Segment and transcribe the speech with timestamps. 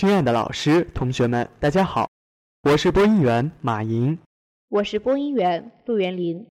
[0.00, 2.08] 亲爱的老师、同学们，大家好，
[2.62, 4.18] 我是播音员马莹，
[4.70, 6.46] 我是播音员陆元林。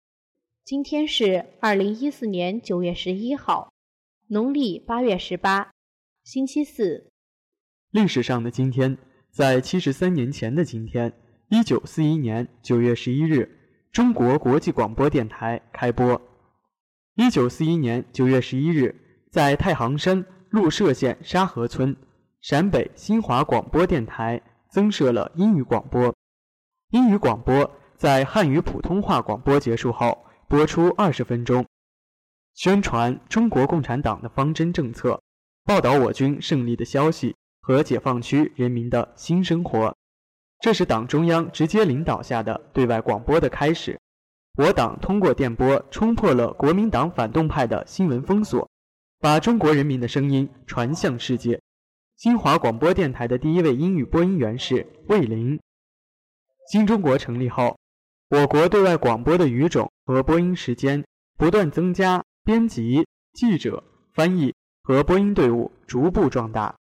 [0.64, 3.73] 今天是二零一四年九月十一号，
[4.27, 5.70] 农历八月十八，
[6.24, 7.06] 星期四。
[7.93, 8.98] 历史上的今天，
[9.30, 11.12] 在七十三年前的今天，
[11.48, 13.48] 一九四一年九月十一日，
[13.92, 16.20] 中国国际广播电台开播。
[17.15, 18.92] 一九四一年九月十一日，
[19.30, 21.97] 在太行山鹿舍县沙河村。
[22.48, 26.14] 陕北新华广播电台增设了英语广播。
[26.91, 31.66] 英语广播在汉语普通话广播结束后播出二十分钟，
[32.54, 35.20] 宣传中国共产党的方针政策，
[35.64, 39.92] 报道我军胜利的消息和解放区人民的新生活。
[40.60, 43.98] 这是党中央直接领导下的对外广播的开始。
[44.56, 48.71] 我党通过电波冲破了国民党反动派的新闻封锁，
[49.18, 51.60] 把中国人民的声音传向世界。
[52.16, 55.60] 新华广播电台的第一位英语播音员是魏林。
[56.72, 57.78] 新中国成立后，
[58.30, 61.04] 我国对外广播的语种和播音时间
[61.37, 66.75] 不断增加，编辑、记者、翻译和播音队伍逐步壮大。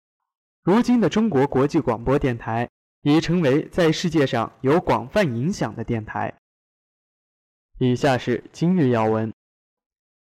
[0.63, 2.69] 如今的中国国际广播电台
[3.01, 6.33] 已成为在世界上有广泛影响的电台。
[7.77, 9.33] 以下是今日要闻：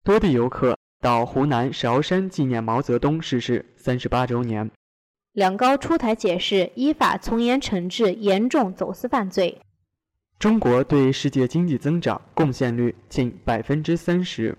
[0.04, 4.72] 多地游客到湖南韶山纪念毛泽东逝世三十八周年。
[5.36, 9.60] 两高出台解释，依法从严惩治严重走私犯罪。
[10.40, 14.58] 中国对世界经济增长贡献率近百分之三十。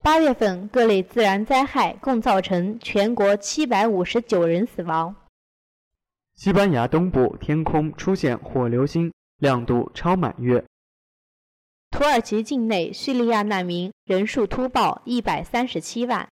[0.00, 5.16] 八月份各类自然灾害共造成全国七百五十九人死亡。
[6.36, 10.64] 西班牙东部天空出现火流星，亮度超满月。
[11.90, 16.28] 土耳其境内叙利亚难民人数突破一百三十七万。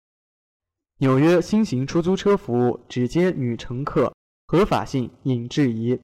[0.99, 4.15] 纽约新型出租车服务只接女乘客，
[4.47, 5.99] 合法性引质疑。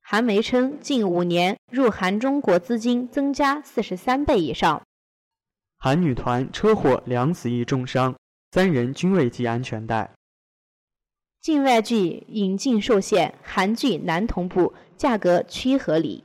[0.00, 4.82] 韩媒称，近五年入韩中国资金增加四十三倍以上。
[5.76, 8.16] 韩女团车祸两死一重伤，
[8.52, 10.14] 三人均未系安全带。
[11.42, 16.24] 境外剧引进受限，韩剧难同步，价格趋合理。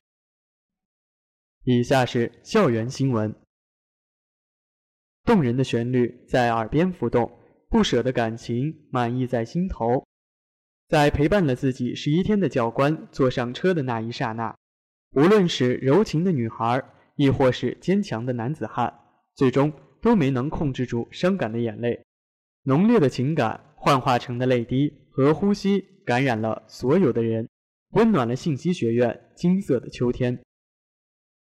[1.66, 3.36] 以下是校园新闻。
[5.26, 7.30] 动人的旋律在耳边浮动。
[7.72, 10.06] 不舍的感情满溢在心头，
[10.90, 14.54] 在陪伴了自己十一天的教官坐上车的那一刹那，
[15.14, 16.84] 无论是柔情的女孩，
[17.16, 18.94] 亦或是坚强的男子汉，
[19.36, 19.72] 最终
[20.02, 22.04] 都没能控制住伤感的眼泪。
[22.64, 27.48] 浓烈的情感幻化成的泪滴和呼吸，感染了所有的人，
[27.92, 30.38] 温暖了信息学院金色的秋天。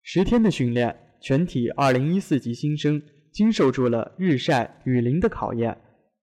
[0.03, 3.01] 十天的训练，全体二零一四级新生
[3.31, 5.75] 经受住了日晒雨淋的考验。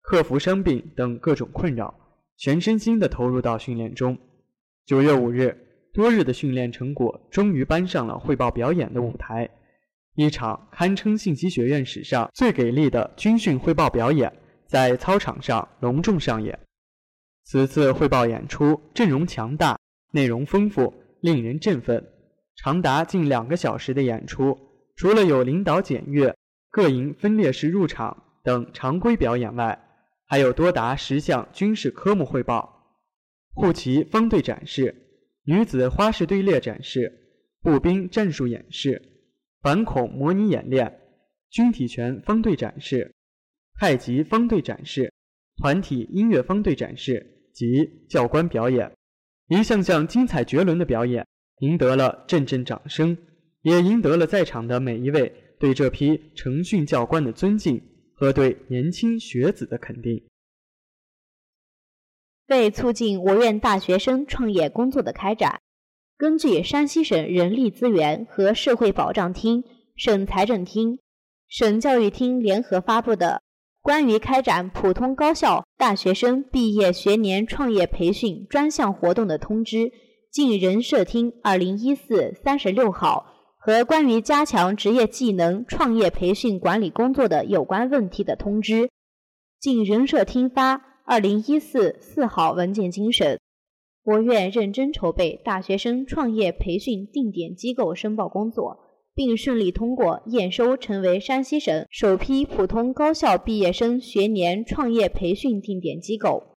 [0.03, 1.95] 克服生病等各种困扰，
[2.37, 4.19] 全身心地投入到训练中。
[4.85, 5.57] 九月五日，
[5.93, 9.49] 多日的训练成果终于搬上了汇报表演的舞台。
[10.17, 14.33] 一场堪称信息学院史上最给力的军训汇报表演，
[14.67, 16.59] 在操场上隆重上演。
[17.45, 19.79] 此次汇报演出阵容强大，
[20.13, 22.05] 内容丰富，令人振奋。
[22.57, 24.59] 长达近两个小时的演出，
[24.97, 26.35] 除了有领导检阅、
[26.71, 29.79] 各营分列式入场等常规表演外，
[30.31, 32.95] 还有多达十项军事科目汇报：
[33.53, 34.95] 护旗方队展示、
[35.43, 37.13] 女子花式队列展示、
[37.61, 39.03] 步兵战术演示、
[39.61, 41.01] 反恐模拟演练、
[41.51, 43.13] 军体拳方队展示、
[43.81, 45.13] 太极方队展示、
[45.57, 48.89] 团体音乐方队展示及教官表演，
[49.49, 51.27] 一项项精彩绝伦的表演，
[51.59, 53.19] 赢得了阵阵掌声，
[53.63, 57.83] 也赢得了在场的每一位对这批成训教官的尊敬。
[58.21, 60.23] 和对年轻学子的肯定。
[62.49, 65.63] 为促进我院大学生创业工作的开展，
[66.19, 69.65] 根据山西省人力资源和社会保障厅、
[69.97, 70.99] 省财政厅、
[71.49, 73.27] 省教育厅联合发布的
[73.81, 79.77] 《关于开展普通高校大学生毕业学年创业培训专项活动的通知》
[80.31, 83.40] 进人社厅二零一四三十六号。
[83.63, 88.89] 和关于加强职业技能创业培训管理工作的有关问题的通知，
[89.61, 93.39] 经人社厅发二零一四四号文件精神，
[94.03, 98.79] 我院认真筹备大学生创业培训定点机构申报工作，
[99.15, 106.57] 并顺利通过验收，成为山西省首批普通高校毕业生学年创业培训定点机构。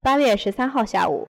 [0.00, 1.26] 八月十三号下午，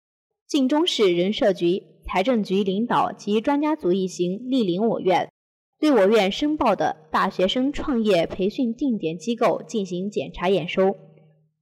[0.48, 1.84] 晋中市人社局。
[2.12, 5.30] 财政局领导及专家组一行莅临我院，
[5.78, 10.96] 对我院申报的大学生创业培训定点机构进行检查验收。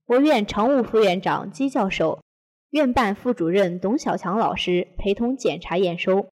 [0.07, 2.21] 我院常务副院长姬教授
[2.71, 6.29] 院办副主任董小强老师陪同检查验收。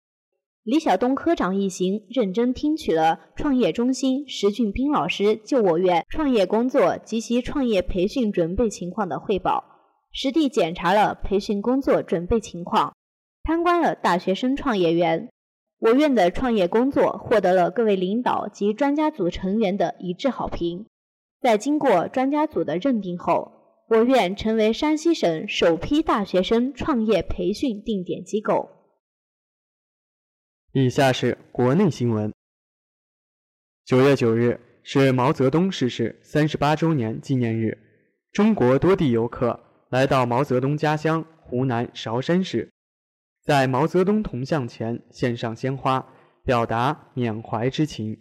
[0.63, 9.65] 李晓东科长一行认真听取了创业中心石俊斌老师就我院创业工作及其创业培训准备情况的汇报，
[10.13, 12.95] 实地检查了培训工作准备情况，
[13.44, 15.29] 参观了大学生创业园。
[15.79, 20.87] 我院的创业工作获得了各位领导及专家组成员的一致好评。
[21.43, 23.52] 在经过专家组的认定后，
[23.88, 28.70] 我院成为山西省首批大学生创业培训定点机构。
[30.73, 32.32] 以下是国内新闻。
[33.85, 37.76] 九月九日是毛泽东逝世三十八周年纪念日，
[38.32, 39.61] 中国多地游客
[39.91, 42.73] 来到毛泽东家乡湖南韶山市，
[43.44, 46.06] 在毛泽东铜像前献上鲜花，
[46.44, 48.19] 表达缅怀之情。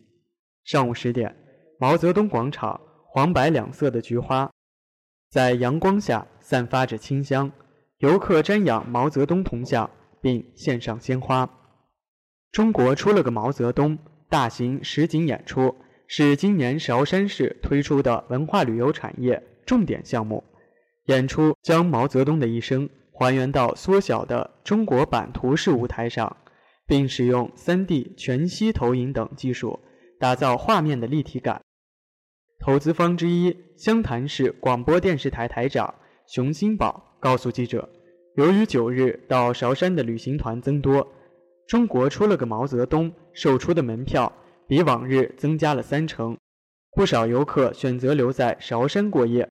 [0.66, 1.34] 上午十点，
[1.80, 4.52] 毛泽东广场黄白两色的菊花
[5.30, 7.50] 在阳光下散发着清香，
[8.00, 9.90] 游客瞻仰毛泽东铜像
[10.20, 11.50] 并献上鲜花。
[12.52, 13.98] 中国出了个毛泽东
[14.28, 15.74] 大型实景演出，
[16.06, 20.44] 是今年韶山市推出的文化旅游产业重点项目。
[21.06, 22.90] 演出将毛泽东的一生
[23.24, 26.38] 还原到缩小的中国版图式舞台上，
[26.86, 29.80] 并使用 3D 全息投影等技术，
[30.20, 31.62] 打造画面的立体感。
[32.60, 35.94] 投资方之一湘潭市广播电视台台长
[36.28, 37.90] 熊新宝告诉记者，
[38.36, 41.08] 由于九日到韶山的旅行团增多。
[41.68, 44.32] 中国出了个毛泽东，售出的门票
[44.68, 46.38] 比往日增加了三成，
[46.94, 49.50] 不少游客选择留在韶山过夜，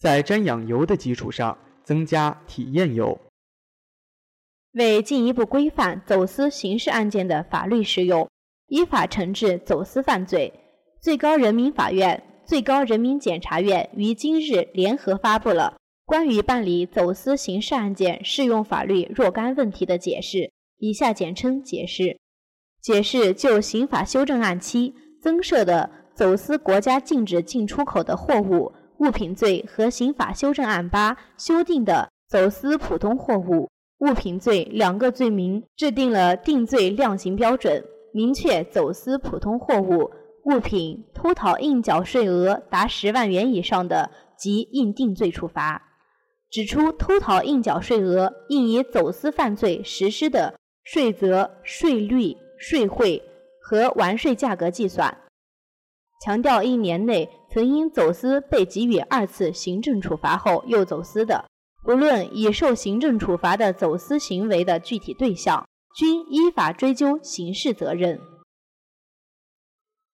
[0.00, 3.20] 在瞻仰游的基础上增加体验游。
[4.72, 8.28] 为进一步规范走私刑事案件的法律适用，
[8.66, 10.52] 依法惩治走私犯罪，
[11.00, 20.50] 最高人民法院、最高人民检察院于今日联合发布了关于办理走私刑事案件适用法律若干问题的解释。
[20.78, 22.18] 以下简称解释。
[22.82, 24.92] 解释就刑法修正案七
[25.22, 28.72] 增设的走私国家禁止进出口的货物、
[29.04, 33.68] 物品罪和刑法修正案八修订的走私普通货物、
[33.98, 37.84] 物品罪两个罪名，制定了定罪量刑标准，
[38.14, 40.10] 明确走私普通货物、
[40.46, 45.82] 物品偷逃应缴税额达十万元以上的，即应定罪处罚。
[46.50, 50.54] 指出偷逃应缴税额应以走私犯罪实施的。
[50.82, 53.22] 税则、税率、税汇
[53.62, 55.16] 和完税价格计算。
[56.22, 61.48] 强调一年内曾因走私被给予二次行政处罚后又走私的，
[61.84, 65.64] 不论已受行政处罚的走私行为的具体对象，
[65.96, 68.20] 均依法追究刑事责任。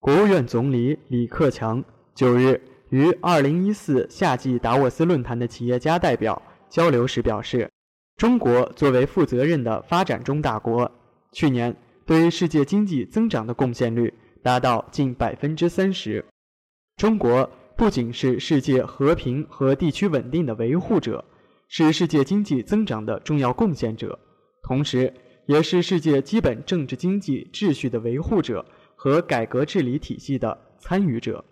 [0.01, 1.83] 国务院总理李克强
[2.15, 2.61] 九日
[2.91, 7.71] 与二零一四夏季达沃斯论坛的企业家代表交流时表示。
[8.19, 10.93] 中国作为负责任的发展中大国，
[11.33, 14.13] 去年对世界经济增长的贡献率
[14.43, 16.23] 达到近百分之三十。
[17.01, 21.25] 中国不仅是世界和平和地区稳定的维护者，
[21.67, 24.19] 是世界经济增长的重要贡献者，
[24.63, 25.11] 同时
[25.47, 28.63] 也是世界基本政治经济秩序的维护者
[28.97, 31.43] 和改革治理体系的参与者。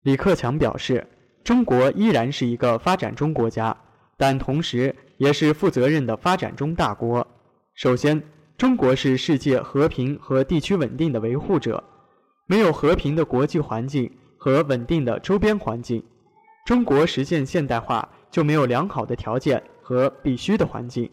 [0.00, 1.06] 李克强表示，
[1.44, 3.76] 中国依然是一个发展中国家。
[4.16, 7.26] 但同时，也是负责任的发展中大国。
[7.74, 8.22] 首先，
[8.56, 11.84] 中国是世界和平和地区稳定的维护者。
[12.46, 14.10] 没有和平的国际环境
[14.42, 16.02] 和稳定的周边环境，
[16.66, 21.08] 中国实现现代化就没有良好的条件和必须的环境。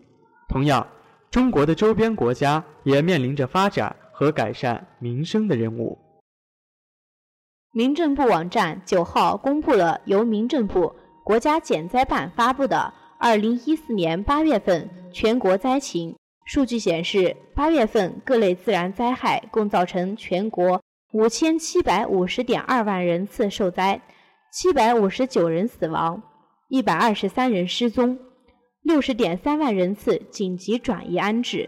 [0.48, 0.88] 同样，
[1.30, 5.96] 中国的周边国家也面临着发展和改善民生的任务。
[7.72, 10.96] 民政部网站九号公布了由民政部。
[11.24, 24.00] 国家减灾办发布的二零一四年八月份全国灾情数据显示，八月份各类自然灾害共造成全国五千七百五十点二万人次受灾，
[24.52, 26.22] 七百五十九人死亡，
[26.68, 28.20] 一百二十三人失踪，
[28.84, 31.68] 六十点三万人次紧急转移安置。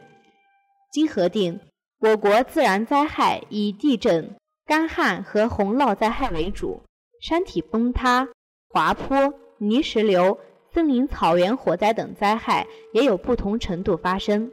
[0.91, 1.59] 经核定，
[1.99, 6.83] 我国自然灾害以地震、干旱和洪涝灾害为主，
[7.19, 8.29] 山体崩塌、
[8.69, 9.33] 滑坡。
[9.63, 10.39] 泥石流、
[10.73, 14.51] 森林草原火灾等灾害也有不同程度发生。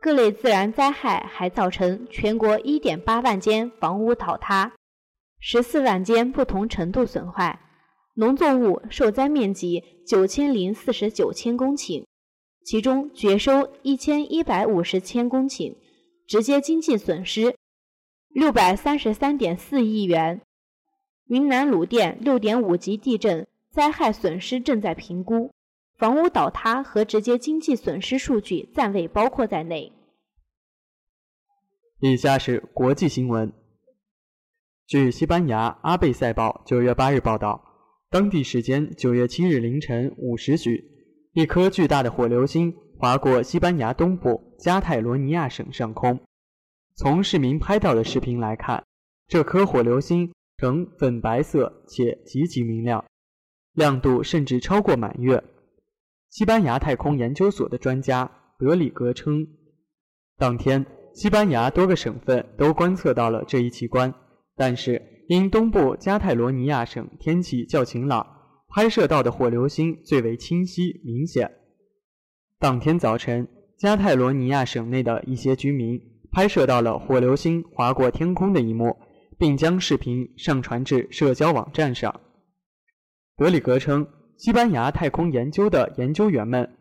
[0.00, 4.72] 各类自然灾害还造成全国1.8万间房屋倒塌
[5.42, 7.60] ，14万间不同程度损坏，
[8.14, 12.04] 农作物受灾面积9千零49千公顷，
[12.64, 15.74] 其中绝收1150千公顷，
[16.26, 17.54] 直接经济损失
[18.34, 20.40] 633.4亿元。
[21.26, 23.46] 云南鲁甸6.5级地震。
[23.70, 25.52] 灾害损失正在评估，
[25.98, 29.92] 房屋倒塌和直接经济损失数据暂未包括在内。
[31.98, 33.52] 以下是国际新闻。
[34.86, 37.60] 据西班牙《阿贝塞报》九月八日报道，
[38.10, 40.84] 当地时间九月七日凌晨五时许，
[41.32, 46.20] 一颗巨大的火流星划过西班牙东部加泰罗尼亚省上空。
[46.94, 48.84] 从市民拍到的视频来看，
[49.26, 53.04] 这颗火流星呈粉白色且极其明亮，
[53.72, 55.42] 亮度甚至超过满月。
[56.30, 59.46] 西班牙太空研究所的专家德里格称，
[60.36, 60.84] 当天。
[61.14, 64.14] 西班牙多个省份都观测到了这一奇观，
[64.54, 68.24] 但是因东部加泰罗尼亚省天气较晴朗，
[68.68, 71.50] 拍摄到的火流星最为清晰明显。
[72.60, 78.96] 当天早晨，加泰罗尼亚省内的一些居民拍摄到了火流星划过天空的一幕，
[79.36, 82.20] 并将视频上传至社交网站上。
[83.36, 84.06] 德里格称，
[84.38, 86.76] 西班牙太空研究的研究员们。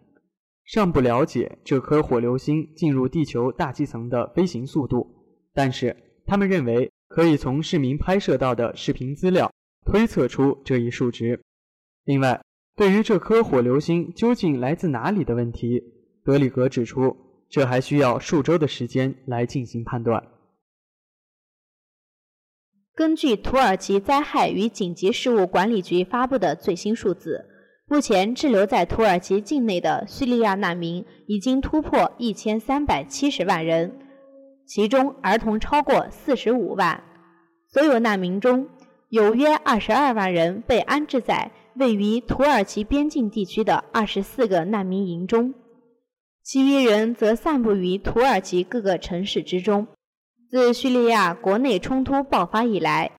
[0.63, 5.07] 尚不了解这颗火流星进入地球大气层的飞行速度，
[5.53, 5.95] 但是
[6.27, 9.51] 他们认为可以从市民拍摄到的视频资料
[9.85, 11.41] 推测出这一数值。
[12.03, 12.39] 另外，
[12.75, 15.81] 对于这颗火流星究竟来自哪里的问题，
[16.23, 17.15] 德里格指出，
[17.49, 20.23] 这还需要数周的时间来进行判断。
[22.97, 27.45] 根据土耳其灾害与紧急事务管理局发布的最新数字。
[27.87, 33.99] 目前滞留在土耳其境内的叙利亚难民已经突破一千三百七十万人，
[34.65, 37.03] 其中儿童超过四十五万。
[37.67, 38.67] 所有难民中
[39.09, 45.53] 有约二十二万人被安置在位于土耳其边境地区的二十四个难民营中，
[46.41, 49.85] 其余人则散布于土耳其各个城市之中。
[50.49, 53.11] 自叙利亚国内冲突爆发以来，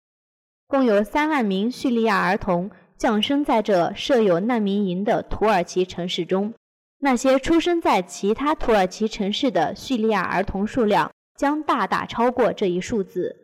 [0.67, 2.71] 共有三万名叙利亚儿童。
[2.97, 6.53] 降生在这设有难民营的土耳其城市中，
[6.99, 13.37] 那些出生在其他土耳其城市的叙利亚儿童数量将大大超过这一数字。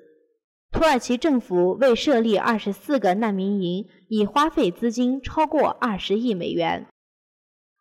[0.72, 6.86] 土耳其政府为设立二十四个难民营，已花费资金超过二十亿美元。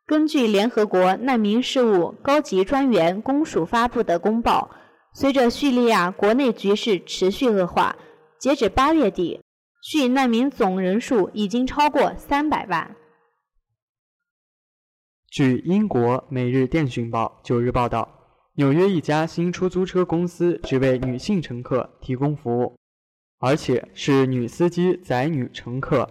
[0.06, 4.70] 根据联合国难民事务高级专员公署发布的公报，
[5.14, 7.96] 随着叙利亚国内局势持续恶化，
[8.40, 9.40] 截止八月底。
[9.84, 12.96] 叙难民总人数已经超过三百万。
[15.30, 18.08] 据英国《每日电讯报》九日报道，
[18.56, 22.78] 纽约一家新出租车公司只为女性乘客提供服务，
[23.40, 26.10] 而且是女司机载女乘客。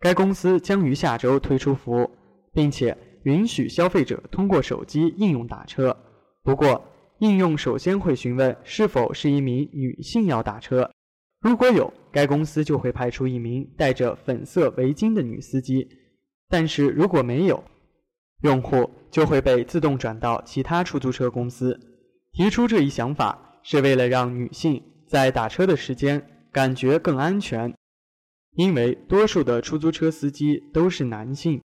[0.00, 2.10] 该公司将于下周推出服务，
[2.52, 5.96] 并且允许消费者通过手机应用打车。
[6.42, 6.84] 不过，
[7.22, 10.90] 应用首先会询问是否是一名女性要打车。
[11.40, 15.86] 如果有，该公司就会派出一名戴着粉色围巾的女司机；
[16.48, 17.62] 但是如果没有，
[18.42, 21.78] 用户就会被自动转到其他出租车公司。
[22.32, 27.72] 提出这一想法是为了让女性在打车的时间感觉更安全，
[28.56, 31.62] 因为多数的出租车司机都是男性。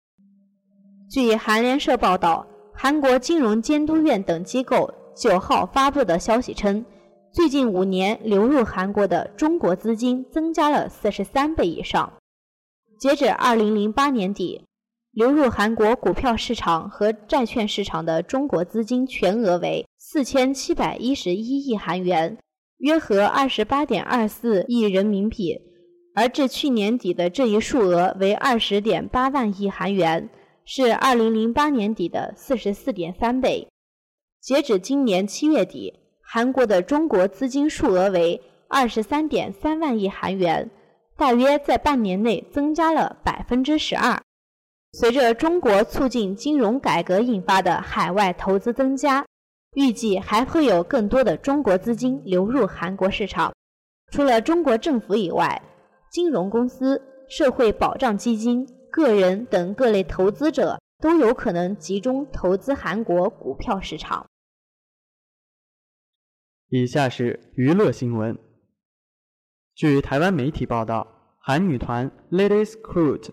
[1.12, 6.86] 据韩联社报道，韩国金融监督院等机构九号发布的消息称。
[7.32, 12.14] 最近五年流入韩国的中国资金增加了四十三倍以上。
[13.00, 14.64] 截止二零零八年底，
[15.12, 22.38] 流入韩国股票市场和债券市场的中国资金全额为四千七百一十一亿韩元，
[22.78, 25.60] 约合二十八点二四亿人民币。
[26.16, 30.30] 而至去年底的这一数额为二十点八万亿韩元，
[30.66, 33.68] 是二零零八年底的四十四点三倍。
[34.44, 36.02] 截止今年七月底。
[36.22, 40.70] 韩国的中国资金数额为二十三点三万亿韩元，
[41.16, 44.22] 大约在半年内增加了百分之十二。
[44.92, 49.26] 随着中国促进金融改革引发的海外投资增加，
[49.76, 53.54] 预计还会有更多的中国资金流入韩国市场。
[54.12, 55.62] 除了中国政府以外，
[56.12, 64.26] 金融公司、社会保障基金、个人等各类投资者都有可能集中投资韩国股票市场。
[66.76, 68.36] 以下是娱乐新闻。
[69.76, 71.06] 据台湾媒体报道，
[71.38, 73.30] 韩女团 Ladies Crude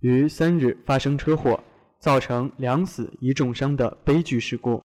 [0.00, 1.64] 于三日发生车祸，
[1.98, 4.82] 造成两死一重伤的悲剧事故。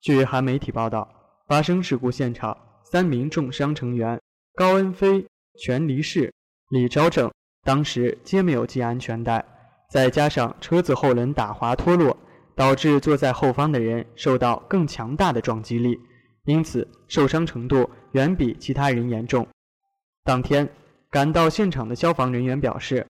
[0.00, 1.12] 据韩媒体报道，
[1.48, 4.20] 发生事故现场三名重伤成员
[4.54, 5.26] 高恩飞、
[5.58, 6.32] 全离世、
[6.68, 7.28] 李昭正
[7.64, 9.44] 当时皆没有系安全带，
[9.90, 12.16] 再加上车子后轮打滑脱落，
[12.54, 15.98] 导致坐在后方的人受到更强大的撞击力。
[16.50, 19.46] 因此，受伤程度远比其他人严重。
[20.24, 20.68] 当天
[21.08, 23.06] 赶到现场的消防人员表示，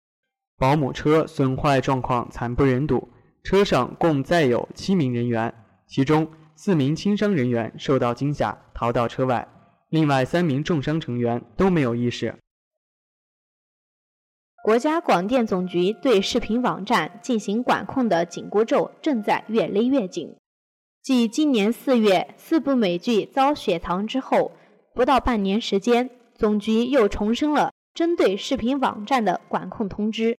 [0.57, 3.07] 保姆车损坏状况惨不忍睹，
[3.41, 5.53] 车上共载有七名人员，
[5.87, 9.47] 其中四名轻伤人员受到惊吓逃到车外，
[9.87, 12.35] 另外三名重伤成员都没有意识。
[14.61, 20.35] 国家广电总局对视频网站进行管控的紧箍咒正在越勒越紧。
[21.01, 24.51] 继今年四月四部美剧遭雪藏之后，
[24.93, 30.37] 不到半年时间，总局又重申了针对视频网站的管控通知，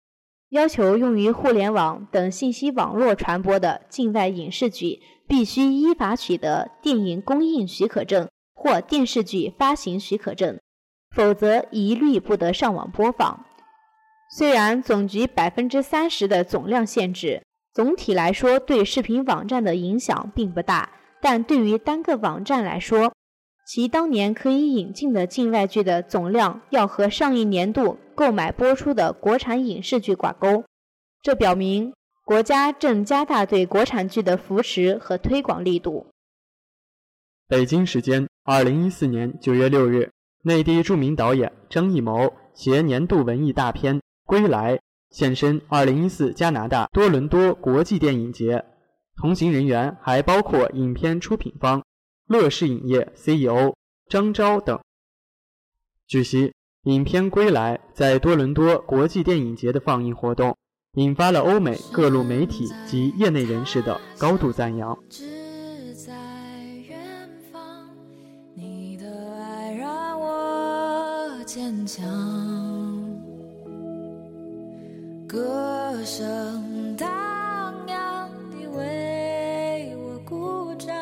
[0.49, 10.59] 要求用于互联网等信息网络传播的境外影视剧必须依法取得电影公映许可证或电视剧发行许可证，
[11.15, 13.45] 否则一律不得上网播放。
[14.37, 23.13] 虽然总局百分之三十的总量限制，总体来说对视频网站的影响并不大，但对于单个网站来说，
[23.65, 30.65] 其当年可以引进的境外剧的总量要和上一年度购买播出的国产影视剧挂钩。
[31.21, 31.93] 这表明
[32.25, 36.07] 国家正加大对国产剧的扶持和推广力度。
[37.47, 40.11] 北京时间二零一四年九月六日，
[40.43, 44.01] 内地著名导演张艺谋携年度文艺大片。
[44.23, 44.79] 归来
[45.11, 48.63] 现身2014加拿大多伦多国际电影节，
[49.17, 51.83] 同行人员还包括影片出品方
[52.27, 53.75] 乐视影业 CEO
[54.09, 54.79] 张昭等。
[56.07, 56.53] 据悉，
[56.83, 60.57] 影片《归来》在多伦多国际电影节的放映活动，
[60.93, 64.97] 引发了欧美各路媒体及业内人士的高度赞扬。
[71.45, 72.40] 坚强。
[75.31, 77.07] 歌声荡
[77.87, 80.93] 漾，你为我鼓掌，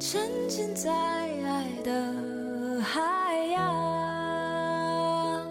[0.00, 5.42] 沉浸在爱的海洋。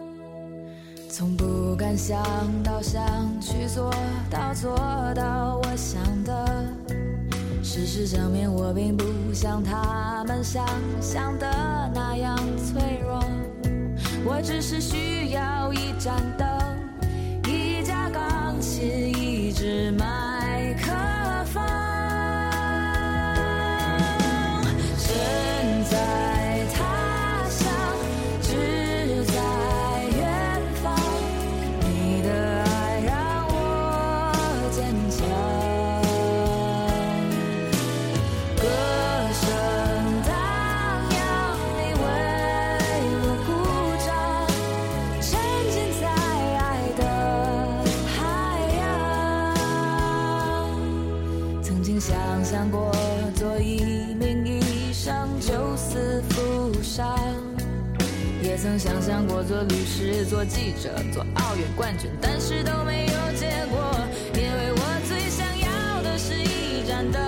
[1.11, 2.17] 从不敢想
[2.63, 3.05] 到想
[3.39, 3.93] 去做
[4.31, 4.75] 到做
[5.13, 6.65] 到我想的，
[7.61, 10.65] 事实证明我并不像他们想
[10.99, 11.47] 象的
[11.93, 13.23] 那样脆弱，
[14.25, 16.74] 我只是需要一盏灯。
[19.55, 20.24] 是吗
[52.07, 52.91] 想象过
[53.33, 57.17] 做一名医生救死扶伤，
[58.43, 63.79] 也曾想象过做律师、做记者、做奥运冠军，但是都没有结果，
[64.35, 67.19] 因为我最想要的是一盏灯、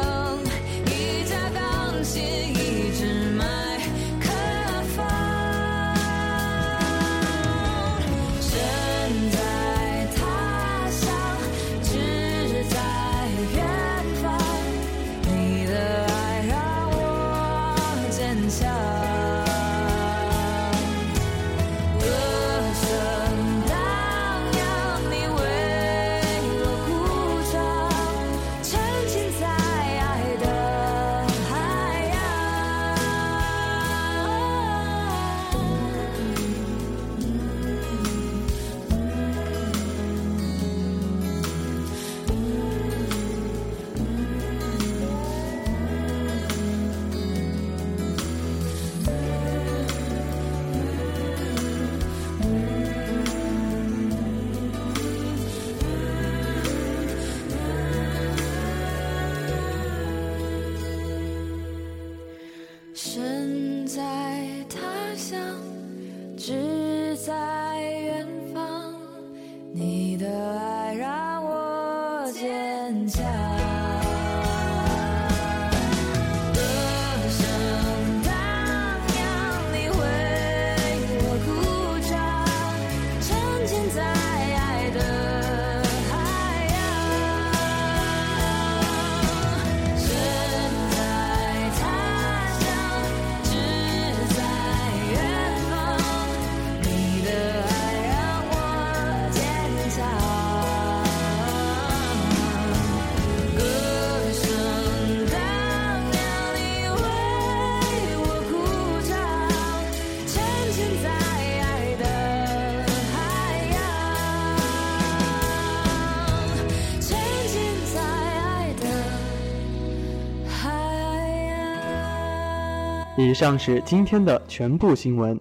[123.20, 125.40] 以上是今天的全部新闻。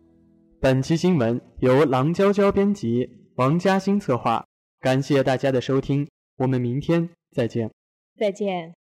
[0.59, 4.43] 本期新闻由郎娇娇编辑，王嘉欣策划。
[4.81, 6.09] 感谢大家的收听，
[6.39, 7.71] 我们明天再见。
[8.19, 8.86] 再见。